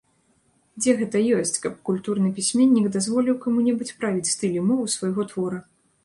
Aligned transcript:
Дзе 0.83 0.93
гэта 1.01 1.17
ёсць, 1.39 1.57
каб 1.65 1.73
культурны 1.89 2.31
пісьменнік 2.37 2.87
дазволіў 2.95 3.35
каму-небудзь 3.43 3.93
правіць 3.99 4.31
стыль 4.35 4.57
і 4.63 4.65
мову 4.71 4.87
свайго 4.95 5.27
твора? 5.33 5.59